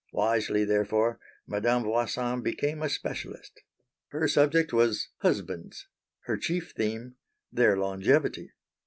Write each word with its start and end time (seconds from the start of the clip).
Wisely 0.13 0.65
therefore, 0.65 1.19
Madame 1.45 1.83
Voisin 1.83 2.41
became 2.41 2.81
a 2.81 2.89
specialist. 2.89 3.61
Her 4.07 4.27
subject 4.27 4.73
was 4.73 5.09
husbands; 5.19 5.89
her 6.21 6.37
chief 6.37 6.71
theme 6.75 7.17
their 7.51 7.77
longevity. 7.77 8.53